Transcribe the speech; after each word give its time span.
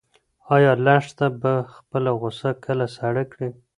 ایا 0.55 0.71
لښته 0.85 1.27
به 1.41 1.53
خپله 1.75 2.11
غوسه 2.19 2.49
کله 2.65 2.85
سړه 2.97 3.23
کړي؟ 3.31 3.49